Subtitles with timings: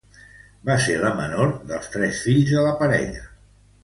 [0.69, 3.23] Va ser la menor dels tres fills de la parella.